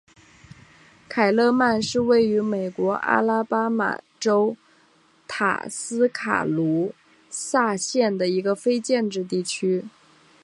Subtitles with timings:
[1.07, 4.57] 凯勒曼是位于美国阿拉巴马州
[5.27, 6.95] 塔斯卡卢
[7.29, 9.85] 萨县的一个非建制地区。